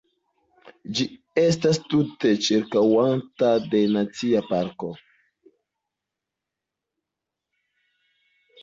Ĝi 0.99 1.05
estas 1.41 1.79
tute 1.91 2.31
ĉirkaŭata 2.47 3.53
de 3.75 3.83
nacia 3.97 4.43
parko. 4.49 4.93